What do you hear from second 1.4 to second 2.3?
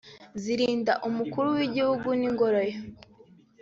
w’Igihugu